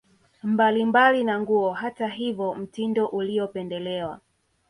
mbalimbali 0.43 1.23
na 1.23 1.39
nguo 1.41 1.71
Hata 1.73 2.07
hivyo 2.07 2.53
mtindo 2.55 3.05
uliopendelewa 3.07 4.19